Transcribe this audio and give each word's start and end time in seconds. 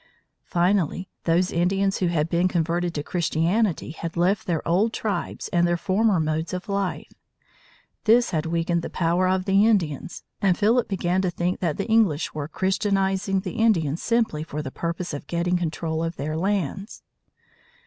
Finally, 0.47 1.11
those 1.25 1.51
Indians 1.51 1.97
who 1.99 2.07
had 2.07 2.27
been 2.27 2.47
converted 2.47 2.91
to 2.95 3.03
Christianity 3.03 3.91
had 3.91 4.17
left 4.17 4.47
their 4.47 4.67
old 4.67 4.93
tribes 4.93 5.47
and 5.49 5.67
their 5.67 5.77
former 5.77 6.19
modes 6.19 6.55
of 6.55 6.67
life. 6.67 7.13
This 8.05 8.31
had 8.31 8.47
weakened 8.47 8.81
the 8.81 8.89
power 8.89 9.27
of 9.29 9.45
the 9.45 9.63
Indians, 9.67 10.23
and 10.41 10.57
Philip 10.57 10.87
began 10.87 11.21
to 11.21 11.29
think 11.29 11.59
that 11.59 11.77
the 11.77 11.85
English 11.85 12.33
were 12.33 12.47
Christianizing 12.47 13.41
the 13.41 13.57
Indians 13.59 14.01
simply 14.01 14.41
for 14.41 14.63
the 14.63 14.71
purpose 14.71 15.13
of 15.13 15.27
getting 15.27 15.55
control 15.57 16.03
of 16.03 16.15
their 16.15 16.35
lands. 16.35 17.03